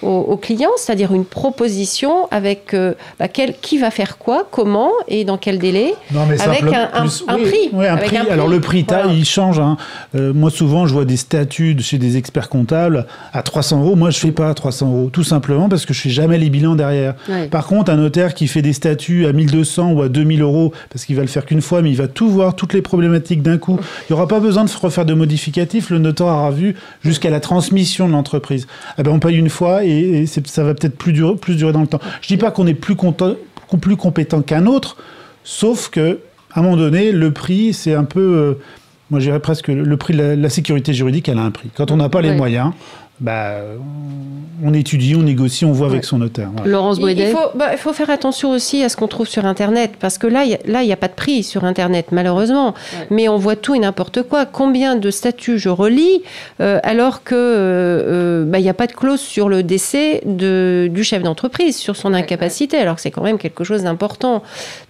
au, 0.04 0.38
client, 0.38 0.70
c'est-à-dire 0.78 1.14
une 1.14 1.26
proposition 1.26 2.28
avec 2.32 2.74
euh, 2.74 2.94
bah, 3.20 3.28
quel, 3.28 3.56
qui 3.58 3.78
va 3.78 3.92
faire 3.92 4.18
quoi, 4.18 4.48
comment 4.50 4.92
et 5.08 5.26
dans 5.26 5.38
quel 5.38 5.60
délai, 5.60 5.94
avec 6.16 6.64
un, 6.64 7.08
prix. 7.38 7.72
un 7.74 7.98
prix. 7.98 8.18
Alors 8.30 8.48
le 8.48 8.60
prix, 8.60 8.86
il 9.10 9.26
change. 9.26 9.60
Hein. 9.60 9.78
Euh, 10.16 10.34
moi 10.34 10.50
souvent, 10.50 10.86
je 10.86 10.94
vois 10.94 11.06
des 11.06 11.18
statuts 11.18 11.76
chez 11.80 11.98
des 11.98 12.18
experts 12.18 12.50
comptables 12.50 13.06
à 13.34 13.42
300 13.42 13.82
euros. 13.82 13.96
Moi, 13.96 14.10
je 14.10 14.20
fais 14.20 14.32
pas 14.32 14.50
à 14.50 14.54
300 14.54 14.88
euros, 14.88 15.10
tout 15.12 15.24
simplement 15.24 15.70
parce 15.70 15.86
que 15.86 15.94
je 15.94 16.02
fais 16.02 16.10
jamais 16.10 16.38
les 16.38 16.50
bilans 16.50 16.76
derrière. 16.76 17.16
Par 17.52 17.68
contre, 17.68 17.92
un 17.92 17.98
notaire 17.98 18.34
qui 18.34 18.48
fait 18.48 18.62
des 18.62 18.74
statuts 18.74 19.26
à 19.26 19.34
1200 19.34 19.92
ou 19.92 20.02
à 20.02 20.10
2000 20.10 20.42
euros, 20.42 20.74
parce 20.90 21.06
qu'il 21.06 21.16
va 21.16 21.22
le 21.22 21.28
faire 21.28 21.46
qu'une 21.46 21.62
fois, 21.62 21.82
mais 21.82 21.90
il 21.90 21.98
va 21.98 22.08
tout 22.08 22.30
voir, 22.30 22.56
toutes 22.56 22.74
les 22.74 22.82
problématiques 22.82 23.42
d'un 23.42 23.58
coup. 23.58 23.80
Il 24.02 24.14
n'y 24.14 24.16
aura 24.16 24.28
pas 24.28 24.40
besoin 24.40 24.64
de 24.64 24.70
refaire 24.82 25.06
de 25.06 25.14
modificatifs. 25.14 25.90
Le 25.90 26.00
notaire 26.00 26.28
aura 26.28 26.52
vu 26.52 26.76
jusqu'à 27.04 27.30
la 27.30 27.40
transmission 27.40 28.08
de 28.08 28.14
l'entreprise. 28.14 28.68
Eh 28.98 29.04
ben, 29.04 29.12
on 29.12 29.20
paye 29.20 29.38
une 29.38 29.50
fois 29.50 29.84
et 29.84 29.93
et, 29.94 30.26
ça 30.26 30.64
va 30.64 30.74
peut-être 30.74 30.98
plus 30.98 31.14
durer, 31.14 31.36
plus 31.36 31.56
durer 31.56 31.74
dans 31.74 31.82
le 31.82 31.88
temps. 31.88 32.00
Je 32.22 32.28
dis 32.28 32.38
pas 32.38 32.52
qu'on 32.52 32.68
est 32.68 32.74
plus, 32.74 32.96
plus 33.82 33.98
compétent 33.98 34.42
qu'un 34.42 34.66
autre, 34.66 34.98
sauf 35.44 35.90
que 35.90 36.20
à 36.54 36.60
un 36.60 36.64
moment 36.64 36.78
donné, 36.78 37.12
le 37.12 37.32
prix, 37.32 37.74
c'est 37.74 37.96
un 37.96 38.04
peu, 38.04 38.20
euh, 38.22 38.54
moi 39.10 39.20
je 39.20 39.26
dirais 39.26 39.40
presque 39.40 39.70
le 39.70 39.98
prix 39.98 40.16
de 40.16 40.36
la, 40.36 40.50
sécurité 40.50 40.94
juridique, 40.94 41.28
elle 41.28 41.40
a 41.40 41.44
un 41.44 41.52
prix. 41.52 41.70
Quand 41.76 41.90
on 41.90 41.98
n'a 41.98 42.10
pas 42.10 42.22
les 42.22 42.36
moyens, 42.36 42.72
bah, 43.20 43.58
on 44.64 44.74
étudie, 44.74 45.16
on 45.16 45.22
négocie, 45.22 45.66
on 45.66 45.72
voit 45.72 45.88
avec 45.88 46.04
son 46.04 46.18
notaire. 46.18 46.50
Laurence 46.66 46.98
il, 47.00 47.28
faut, 47.28 47.56
bah, 47.56 47.70
il 47.72 47.78
faut 47.78 47.94
faire 47.94 48.10
attention 48.10 48.50
aussi 48.50 48.84
à 48.84 48.90
ce 48.90 48.98
qu'on 48.98 49.08
trouve 49.08 49.28
sur 49.28 49.46
Internet, 49.46 49.92
parce 50.00 50.18
que 50.18 50.26
là, 50.26 50.44
il 50.46 50.58
n'y 50.68 50.92
a, 50.92 50.98
pas 50.98 51.08
de 51.08 51.14
prix 51.14 51.44
sur 51.44 51.64
Internet, 51.64 52.08
malheureusement. 52.12 52.74
Mais 53.12 53.30
on 53.30 53.38
voit 53.38 53.56
tout 53.56 53.76
et 53.76 53.80
n'importe 53.80 54.24
quoi. 54.24 54.46
Combien 54.46 54.96
de 54.96 55.12
statuts 55.12 55.60
je 55.60 55.70
relis, 55.70 56.24
euh, 56.60 56.80
alors 56.84 57.24
qu'il 57.24 57.38
euh, 57.38 58.42
euh, 58.42 58.46
bah, 58.46 58.60
n'y 58.60 58.70
a 58.70 58.74
pas 58.74 58.88
de 58.88 58.94
clause 58.94 59.22
sur 59.22 59.48
le 59.48 59.62
décès 59.62 60.22
de, 60.26 60.90
du 60.92 61.04
chef 61.04 61.22
d'entreprise, 61.22 61.78
sur 61.78 61.96
son 61.96 62.14
incapacité, 62.14 62.78
alors 62.78 62.96
que 62.96 63.02
c'est 63.02 63.12
quand 63.12 63.24
même 63.24 63.38
quelque 63.38 63.64
chose 63.64 63.84
d'important. 63.84 64.42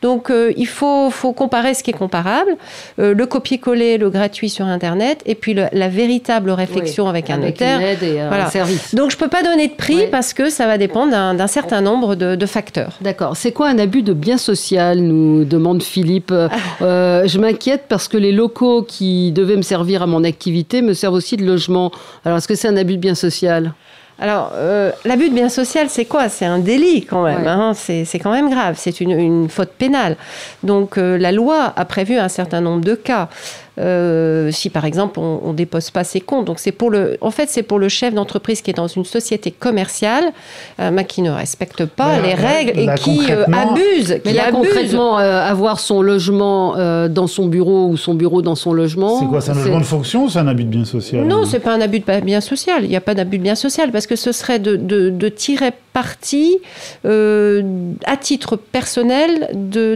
Donc, 0.01 0.31
il 0.55 0.67
faut, 0.67 1.09
faut, 1.09 1.33
comparer 1.33 1.73
ce 1.73 1.83
qui 1.83 1.91
est 1.91 1.93
comparable, 1.97 2.55
le 2.97 3.25
copier-coller, 3.25 3.97
le 3.97 4.09
gratuit 4.09 4.49
sur 4.49 4.65
Internet, 4.65 5.21
et 5.25 5.35
puis 5.35 5.53
la 5.53 5.89
véritable 5.89 6.51
réflexion 6.51 7.07
avec 7.07 7.29
un 7.29 7.37
notaire. 7.37 7.81
Voilà. 8.13 8.49
service. 8.49 8.93
Donc, 8.95 9.11
je 9.11 9.15
ne 9.15 9.19
peux 9.19 9.27
pas 9.27 9.43
donner 9.43 9.67
de 9.67 9.73
prix 9.73 10.07
parce 10.11 10.33
que 10.33 10.49
ça 10.49 10.65
va 10.65 10.77
dépendre 10.77 11.11
d'un 11.11 11.47
certain 11.47 11.81
nombre 11.81 12.15
de, 12.15 12.45
facteurs. 12.45 12.93
D'accord. 13.01 13.37
C'est 13.37 13.51
quoi 13.51 13.69
un 13.69 13.79
abus 13.79 14.03
de 14.03 14.13
bien 14.13 14.37
social 14.37 14.99
nous 14.99 15.45
demande 15.45 15.81
Philippe. 15.81 16.31
Euh, 16.31 16.49
euh, 16.81 17.27
je 17.27 17.39
m'inquiète 17.39 17.85
parce 17.87 18.07
que 18.07 18.17
les 18.17 18.31
locaux 18.31 18.83
qui 18.83 19.31
devaient 19.31 19.55
me 19.55 19.61
servir 19.61 20.01
à 20.01 20.07
mon 20.07 20.23
activité 20.23 20.81
me 20.81 20.93
servent 20.93 21.13
aussi 21.13 21.37
de 21.37 21.45
logement. 21.45 21.91
Alors, 22.25 22.37
est-ce 22.37 22.47
que 22.47 22.55
c'est 22.55 22.67
un 22.67 22.77
abus 22.77 22.95
de 22.95 23.01
bien 23.01 23.15
social 23.15 23.73
alors, 24.19 24.51
euh, 24.53 24.91
l'abus 25.05 25.29
de 25.29 25.33
bien 25.33 25.49
social, 25.49 25.87
c'est 25.89 26.05
quoi? 26.05 26.29
C'est 26.29 26.45
un 26.45 26.59
délit 26.59 27.03
quand 27.03 27.23
même. 27.23 27.47
Hein. 27.47 27.73
c'est 27.73 28.05
quand 28.19 28.31
même 28.31 28.47
grave. 28.47 28.75
C'est 28.77 29.01
une, 29.01 29.49
faute 29.49 29.71
pénale. 29.71 30.17
Donc, 30.61 30.97
la 30.97 31.31
loi 31.31 31.73
a 31.75 31.83
prévu 31.83 32.19
un 32.19 32.29
certain 32.29 32.61
nombre 32.61 32.85
de 32.85 32.93
cas. 32.93 33.27
Euh, 33.79 34.51
si 34.51 34.69
par 34.69 34.85
exemple 34.85 35.19
on, 35.19 35.49
ne 35.49 35.53
dépose 35.53 35.89
pas 35.89 36.03
ses 36.03 36.21
comptes. 36.21 36.45
Donc 36.45 36.59
c'est 36.59 36.71
pour 36.71 36.91
le, 36.91 37.17
en 37.21 37.31
fait 37.31 37.49
c'est 37.49 37.63
pour 37.63 37.79
le 37.79 37.89
chef 37.89 38.13
d'entreprise 38.13 38.61
qui 38.61 38.69
est 38.69 38.75
dans 38.75 38.87
une 38.87 39.05
société 39.05 39.49
commerciale, 39.49 40.25
euh, 40.79 41.03
qui 41.03 41.23
ne 41.23 41.31
respecte 41.31 41.85
pas 41.85 42.19
les 42.19 42.35
règles 42.35 42.79
et 42.79 42.87
qui 42.95 43.31
euh, 43.31 43.45
abuse. 43.45 44.19
Mais 44.25 44.33
là 44.33 44.51
concrètement, 44.51 45.17
avoir 45.17 45.79
son 45.79 46.01
logement 46.01 46.75
dans 47.07 47.27
son 47.27 47.47
bureau 47.47 47.87
ou 47.87 47.97
son 47.97 48.13
bureau 48.13 48.41
dans 48.41 48.55
son 48.55 48.73
logement. 48.73 49.19
C'est 49.19 49.25
quoi 49.25 49.41
C'est 49.41 49.51
un 49.51 49.55
logement 49.55 49.79
de 49.79 49.85
fonction 49.85 50.25
ou 50.25 50.29
c'est 50.29 50.39
un 50.39 50.47
abus 50.47 50.65
de 50.65 50.69
bien 50.69 50.85
social? 50.85 51.25
Non, 51.25 51.45
c'est 51.45 51.59
pas 51.59 51.73
un 51.73 51.81
abus 51.81 51.99
de 51.99 52.19
bien 52.21 52.41
social. 52.41 52.83
Il 52.83 52.89
n'y 52.89 52.95
a 52.95 53.01
pas 53.01 53.15
d'abus 53.15 53.39
de 53.39 53.43
bien 53.43 53.55
social 53.55 53.91
parce 53.91 54.07
que 54.07 54.15
ce 54.15 54.31
serait 54.31 54.59
de, 54.59 54.75
de, 54.75 55.09
de 55.09 55.29
tirer 55.29 55.71
partie 55.93 56.57
à 57.03 58.17
titre 58.17 58.55
personnel 58.55 59.49
de, 59.53 59.95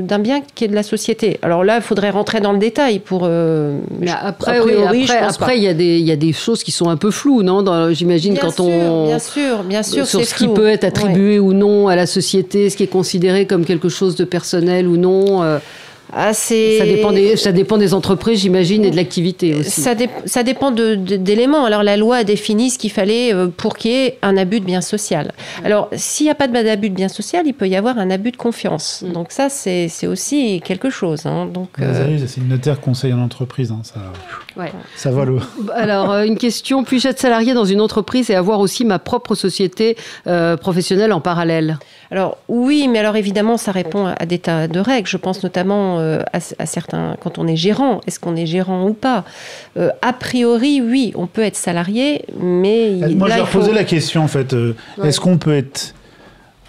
d'un 0.00 0.18
bien 0.18 0.40
qui 0.54 0.64
est 0.64 0.68
de 0.68 0.74
la 0.74 0.82
société. 0.82 1.38
Alors 1.42 1.64
là, 1.64 1.76
il 1.76 1.82
faudrait 1.82 2.10
rentrer 2.10 2.40
dans 2.40 2.52
le 2.52 2.58
détail 2.58 2.98
pour. 2.98 3.22
Euh, 3.24 3.78
mais 4.00 4.10
après, 4.10 4.58
après, 4.58 5.58
il 5.58 5.62
y, 5.62 5.68
a 5.68 5.74
des, 5.74 5.98
y 5.98 6.10
a 6.10 6.16
des 6.16 6.32
choses 6.32 6.64
qui 6.64 6.70
sont 6.70 6.88
un 6.88 6.96
peu 6.96 7.10
floues, 7.10 7.42
non 7.42 7.60
J'imagine 7.92 8.38
quand 8.38 8.60
on. 8.60 9.06
Bien 9.06 9.18
sûr, 9.18 9.62
bien 9.64 9.82
sûr. 9.82 10.06
Sur 10.06 10.24
ce 10.24 10.34
qui 10.34 10.48
peut 10.48 10.68
être 10.68 10.84
attribué 10.84 11.38
ou 11.38 11.52
non 11.52 11.88
à 11.88 11.96
la 11.96 12.06
société, 12.06 12.70
ce 12.70 12.76
qui 12.76 12.84
est 12.84 12.88
considéré 12.88 13.46
comme 13.46 13.64
quelque 13.64 13.88
chose 13.88 14.16
de 14.16 14.24
personnel 14.24 14.86
ou 14.86 14.96
non. 14.96 15.42
Euh, 15.42 15.58
ah, 16.12 16.32
ça, 16.32 16.54
dépend 16.84 17.12
des, 17.12 17.36
ça 17.36 17.52
dépend 17.52 17.78
des 17.78 17.94
entreprises, 17.94 18.40
j'imagine, 18.40 18.84
et 18.84 18.90
de 18.90 18.96
l'activité 18.96 19.54
aussi. 19.54 19.80
Ça, 19.80 19.94
ça 20.24 20.42
dépend 20.42 20.70
d'éléments. 20.70 21.64
Alors, 21.64 21.82
la 21.82 21.96
loi 21.96 22.16
a 22.16 22.24
défini 22.24 22.70
ce 22.70 22.78
qu'il 22.78 22.90
fallait 22.90 23.32
euh, 23.32 23.48
pour 23.48 23.76
qu'il 23.76 23.92
y 23.92 23.94
ait 23.94 24.18
un 24.22 24.36
abus 24.36 24.60
de 24.60 24.64
bien 24.64 24.80
social. 24.80 25.32
Alors, 25.64 25.88
s'il 25.92 26.26
n'y 26.26 26.30
a 26.30 26.34
pas 26.34 26.48
d'abus 26.48 26.90
de 26.90 26.94
bien 26.94 27.08
social, 27.08 27.46
il 27.46 27.54
peut 27.54 27.68
y 27.68 27.76
avoir 27.76 27.98
un 27.98 28.10
abus 28.10 28.32
de 28.32 28.36
confiance. 28.36 29.02
Mm. 29.06 29.12
Donc, 29.12 29.28
ça, 29.30 29.48
c'est 29.48 30.06
aussi 30.06 30.60
quelque 30.64 30.90
chose. 30.90 31.26
Hein. 31.26 31.46
Donc, 31.46 31.68
euh, 31.80 32.18
C'est 32.26 32.40
une 32.40 32.48
notaire 32.48 32.80
conseil 32.80 33.12
en 33.12 33.20
entreprise. 33.20 33.70
Hein, 33.70 33.80
ça, 33.84 34.00
ouais. 34.56 34.72
ça 34.96 35.10
va 35.10 35.24
le. 35.24 35.38
Alors, 35.74 36.10
euh, 36.10 36.24
une 36.24 36.38
question 36.38 36.82
puis-je 36.84 37.08
être 37.08 37.20
salarié 37.20 37.54
dans 37.54 37.64
une 37.64 37.80
entreprise 37.80 38.30
et 38.30 38.34
avoir 38.34 38.60
aussi 38.60 38.84
ma 38.84 38.98
propre 38.98 39.34
société 39.34 39.96
professionnelle 40.60 41.12
en 41.12 41.20
parallèle? 41.20 41.78
Alors, 42.10 42.38
oui, 42.48 42.88
mais 42.88 42.98
alors 42.98 43.16
évidemment, 43.16 43.56
ça 43.56 43.70
répond 43.70 44.06
à 44.06 44.26
des 44.26 44.38
tas 44.38 44.66
de 44.66 44.80
règles. 44.80 45.08
Je 45.08 45.16
pense 45.16 45.42
notamment 45.42 45.99
euh, 46.00 46.22
à, 46.32 46.66
certains, 46.66 47.16
quand 47.20 47.38
on 47.38 47.46
est 47.46 47.56
gérant, 47.56 48.00
est-ce 48.06 48.18
qu'on 48.18 48.36
est 48.36 48.46
gérant 48.46 48.86
ou 48.86 48.92
pas? 48.94 49.24
Euh, 49.76 49.90
A 50.02 50.12
priori, 50.12 50.80
oui, 50.80 51.12
on 51.14 51.26
peut 51.26 51.42
être 51.42 51.56
salarié, 51.56 52.24
mais 52.38 52.96
moi 53.14 53.28
je 53.28 53.36
leur 53.36 53.48
posais 53.48 53.72
la 53.72 53.84
question 53.84 54.22
en 54.22 54.28
fait. 54.28 54.52
Euh, 54.52 54.74
est-ce 55.02 55.20
qu'on 55.20 55.38
peut 55.38 55.56
être 55.56 55.94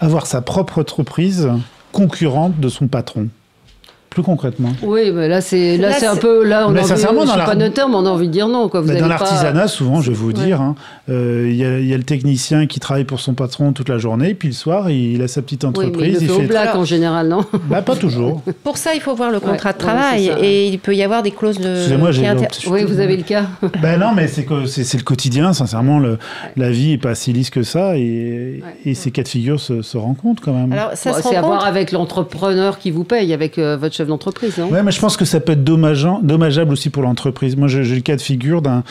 avoir 0.00 0.26
sa 0.26 0.40
propre 0.40 0.80
entreprise 0.80 1.48
concurrente 1.92 2.58
de 2.60 2.68
son 2.68 2.88
patron? 2.88 3.28
Plus 4.12 4.22
concrètement 4.22 4.72
Oui, 4.82 5.10
mais 5.12 5.28
là 5.28 5.40
c'est 5.40 5.76
là, 5.76 5.92
c'est 5.92 6.06
un 6.06 6.16
peu 6.16 6.44
là 6.44 6.66
on 6.68 6.74
a 6.74 6.80
envie, 6.80 6.88
je 6.88 6.94
suis 6.96 7.06
pas 7.44 7.54
notaire, 7.54 7.88
mais 7.88 7.96
on 7.96 8.06
a 8.06 8.10
envie 8.10 8.28
de 8.28 8.32
dire 8.32 8.48
non 8.48 8.68
quoi. 8.68 8.80
Vous 8.80 8.92
dans 8.92 9.08
l'artisanat, 9.08 9.68
souvent, 9.68 10.00
je 10.00 10.10
vais 10.10 10.16
vous 10.16 10.32
dire, 10.32 10.60
hein, 10.60 10.74
euh, 11.08 11.46
il 11.48 11.54
y, 11.54 11.88
y, 11.88 11.94
a 11.94 11.96
le 11.96 12.02
technicien 12.02 12.66
qui 12.66 12.80
travaille 12.80 13.04
pour 13.04 13.20
son 13.20 13.34
patron 13.34 13.72
toute 13.72 13.88
la 13.88 13.98
journée, 13.98 14.34
puis 14.34 14.48
le 14.48 14.54
soir 14.54 14.90
il, 14.90 15.20
a 15.22 15.28
sa 15.28 15.42
petite 15.42 15.64
entreprise. 15.64 16.18
il, 16.20 16.28
fait, 16.28 16.32
au 16.32 16.40
black 16.40 16.74
en 16.74 16.84
général, 16.84 17.28
non 17.28 17.44
bah, 17.70 17.82
Pas 17.82 17.96
toujours. 17.96 18.42
Pour 18.62 18.76
ça, 18.76 18.94
il 18.94 19.00
faut 19.00 19.14
voir 19.14 19.30
le 19.30 19.40
contrat 19.40 19.72
de 19.72 19.78
travail 19.78 20.32
et 20.40 20.68
il 20.68 20.78
peut 20.78 20.94
y 20.94 21.02
avoir 21.02 21.22
des 21.22 21.30
clauses 21.30 21.58
de. 21.58 21.74
Excusez-moi, 21.74 22.10
j'ai. 22.12 22.22
Oui, 22.68 22.84
vous 22.84 23.00
avez 23.00 23.16
le 23.16 23.22
cas. 23.22 23.44
ben 23.82 23.98
non, 23.98 24.12
mais 24.14 24.28
c'est 24.28 24.46
c'est 24.66 24.98
le 24.98 25.04
quotidien. 25.04 25.52
Sincèrement, 25.52 25.98
le, 25.98 26.18
la 26.56 26.70
vie 26.70 26.92
est 26.92 26.98
pas 26.98 27.14
si 27.14 27.32
lisse 27.32 27.50
que 27.50 27.62
ça 27.62 27.96
et, 27.96 28.62
et 28.84 28.94
ces 28.94 29.10
cas 29.10 29.22
de 29.22 29.28
figure 29.28 29.60
se, 29.60 29.82
se 29.82 29.96
rencontrent 29.96 30.42
quand 30.42 30.52
même. 30.52 30.72
Alors 30.72 30.90
ça 30.94 31.12
c'est 31.14 31.36
à 31.36 31.42
voir 31.42 31.64
avec 31.64 31.92
l'entrepreneur 31.92 32.78
qui 32.78 32.90
vous 32.90 33.04
paye, 33.04 33.32
avec 33.32 33.58
euh, 33.58 33.76
votre 34.04 34.26
d'entreprise. 34.26 34.54
Oui, 34.58 34.78
mais 34.84 34.92
je 34.92 35.00
pense 35.00 35.16
que 35.16 35.24
ça 35.24 35.40
peut 35.40 35.52
être 35.52 35.64
dommageable 35.64 36.72
aussi 36.72 36.90
pour 36.90 37.02
l'entreprise. 37.02 37.56
Moi, 37.56 37.68
j'ai 37.68 37.82
le 37.82 38.00
cas 38.00 38.16
de 38.16 38.20
figure 38.20 38.62
d'un 38.62 38.82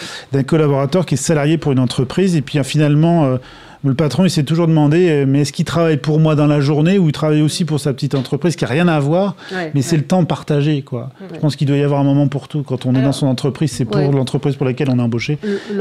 collaborateur 0.45 1.05
qui 1.05 1.15
est 1.15 1.17
salarié 1.17 1.57
pour 1.57 1.71
une 1.71 1.79
entreprise 1.79 2.35
et 2.35 2.41
puis 2.41 2.59
finalement... 2.63 3.25
Euh, 3.25 3.37
le 3.83 3.95
patron, 3.95 4.25
il 4.25 4.29
s'est 4.29 4.43
toujours 4.43 4.67
demandé, 4.67 5.09
euh, 5.09 5.25
mais 5.27 5.41
est-ce 5.41 5.51
qu'il 5.51 5.65
travaille 5.65 5.97
pour 5.97 6.19
moi 6.19 6.35
dans 6.35 6.45
la 6.45 6.59
journée 6.59 7.00
ou 7.00 7.07
il 7.07 7.11
travaille 7.11 7.41
aussi 7.41 7.65
pour 7.65 7.79
sa 7.79 7.93
petite 7.93 8.13
entreprise 8.13 8.55
qui 8.55 8.63
n'a 8.63 8.69
rien 8.69 8.88
à 8.88 9.00
voir, 9.00 9.35
mais 9.73 9.81
c'est 9.81 9.97
le 9.97 10.03
temps 10.03 10.23
partagé, 10.23 10.83
quoi. 10.83 11.09
Je 11.33 11.39
pense 11.39 11.55
qu'il 11.55 11.67
doit 11.67 11.77
y 11.77 11.83
avoir 11.83 12.00
un 12.00 12.03
moment 12.03 12.27
pour 12.27 12.47
tout. 12.47 12.61
Quand 12.61 12.85
on 12.85 12.93
est 12.93 13.01
dans 13.01 13.11
son 13.11 13.27
entreprise, 13.27 13.71
c'est 13.71 13.85
pour 13.85 14.00
l'entreprise 14.11 14.55
pour 14.55 14.65
laquelle 14.65 14.89
on 14.89 15.00
est 15.00 15.01
embauché. 15.01 15.39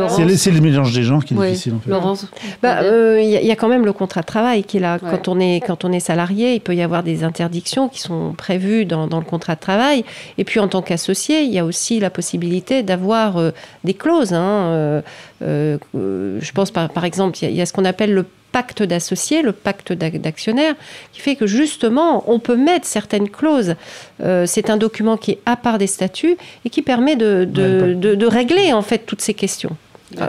C'est 0.09 0.50
le 0.50 0.61
mélange 0.61 0.95
des 0.95 1.02
gens 1.02 1.21
qui 1.21 1.35
est 1.35 1.37
difficile, 1.37 1.75
en 1.75 1.80
fait. 1.80 1.90
Laurence 1.90 2.26
bah, 2.62 2.80
euh, 2.83 3.21
Il 3.21 3.28
y, 3.28 3.50
a 3.50 3.57
quand 3.57 3.69
même 3.69 3.85
le 3.85 3.92
contrat 3.92 4.23
de 4.23 4.26
travail 4.26 4.64
qui 4.64 4.78
est 4.78 4.80
là. 4.80 4.99
Quand, 4.99 5.28
on 5.28 5.38
est, 5.38 5.61
quand 5.66 5.85
on 5.85 5.92
est 5.92 6.00
salarié, 6.00 6.54
il 6.54 6.61
peut 6.61 6.75
y 6.75 6.83
avoir 6.83 7.02
des 7.02 7.23
interdictions 7.25 7.88
qui 7.88 8.00
sont 8.00 8.33
prévues 8.37 8.87
dans, 8.87 9.07
le 9.07 9.25
contrat 9.25 9.54
de 9.54 9.61
travail. 9.61 10.04
Et 10.38 10.45
puis, 10.45 10.59
en 10.61 10.69
tant 10.69 10.80
qu'associé, 10.80 11.42
il 11.42 11.52
y 11.52 11.59
a 11.59 11.64
aussi 11.64 12.00
la 12.00 12.11
possibilité 12.11 12.83
d'avoir 12.83 13.37
euh, 13.37 13.50
des 13.85 13.95
clauses. 13.95 14.33
Hein, 14.33 15.02
je 15.42 16.52
pense, 16.52 16.71
par, 16.71 16.88
par 16.88 17.04
exemple, 17.04 17.38
il 17.42 17.50
y, 17.52 17.61
a 17.61 17.66
ce 17.66 17.73
qu'on 17.73 17.85
a 17.85 17.89
appelle 17.90 18.14
le 18.14 18.25
pacte 18.52 18.82
d'associés, 18.82 19.42
le 19.42 19.52
pacte 19.52 19.92
d'actionnaires, 19.92 20.75
qui 21.12 21.20
fait 21.20 21.37
que 21.37 21.47
justement, 21.47 22.25
on 22.26 22.38
peut 22.38 22.56
mettre 22.56 22.87
certaines 22.87 23.28
clauses. 23.28 23.75
Euh, 24.23 24.44
c'est 24.47 24.70
un 24.70 24.76
document 24.76 25.16
qui 25.16 25.32
est 25.32 25.38
à 25.47 25.56
part 25.56 25.78
des 25.78 25.87
statuts 25.87 26.37
et 26.64 26.70
qui 26.70 26.82
permet 26.82 27.16
de, 27.16 27.44
de, 27.44 28.26
régler 28.26 28.73
en 28.73 28.82
fait 28.82 29.06
toutes 29.06 29.20
ces 29.20 29.35
questions. 29.35 29.76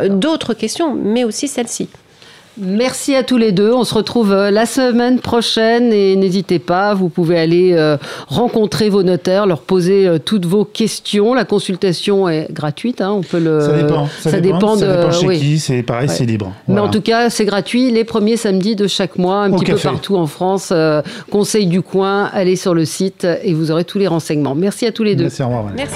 D'autres 0.10 0.54
questions, 0.54 0.94
mais 0.94 1.24
aussi 1.24 1.48
celle-ci. 1.48 1.90
Merci 2.58 3.16
à 3.16 3.24
tous 3.24 3.38
les 3.38 3.52
deux. 3.52 3.72
On 3.74 3.84
se 3.84 3.94
retrouve 3.94 4.34
euh, 4.34 4.52
la 4.52 4.66
semaine 4.66 5.20
prochaine 5.20 5.94
et 5.94 6.16
n'hésitez 6.16 6.60
pas, 6.60 6.94
vous 6.94 7.08
pouvez 7.08 7.40
aller 7.40 7.74
euh, 7.74 7.98
rencontrer 8.28 8.90
vos 8.90 9.04
notaires, 9.04 9.46
leur 9.46 9.62
poser 9.62 10.06
euh, 10.06 10.18
toutes 10.20 10.46
vos 10.46 10.66
questions. 10.66 11.34
La 11.34 11.46
consultation 11.46 12.28
est 12.28 12.52
gratuite. 12.52 13.00
Hein, 13.00 13.12
on 13.12 13.22
peut 13.22 13.40
le. 13.40 13.62
Ça 13.62 13.72
dépend. 13.72 14.08
Ça, 14.20 14.40
dépend, 14.42 14.76
de. 14.76 14.82
Ça 14.82 14.98
dépend 14.98 15.12
chez 15.12 15.40
qui. 15.40 15.60
C'est 15.60 15.84
pareil, 15.84 16.10
c'est 16.10 16.26
libre. 16.26 16.54
Mais 16.68 16.82
en 16.82 16.90
tout 16.90 17.02
cas, 17.02 17.30
c'est 17.30 17.46
gratuit 17.46 17.90
les 17.90 18.04
premiers 18.04 18.38
samedis 18.38 18.76
de 18.76 18.88
chaque 18.88 19.18
mois, 19.18 19.44
un 19.44 19.52
petit 19.52 19.72
peu 19.72 19.78
partout 19.78 20.18
en 20.18 20.28
France. 20.28 20.74
Conseil 21.30 21.68
du 21.68 21.82
coin. 21.82 22.30
Allez 22.34 22.56
sur 22.56 22.74
le 22.74 22.86
site 22.86 23.26
et 23.44 23.54
vous 23.54 23.72
aurez 23.72 23.86
tous 23.86 23.98
les 23.98 24.08
renseignements. 24.08 24.56
Merci 24.56 24.86
à 24.86 24.92
tous 24.92 25.04
les 25.04 25.16
deux. 25.16 25.24
Merci. 25.24 25.44
Au 25.44 25.48
revoir, 25.48 25.66
Merci. 25.76 25.96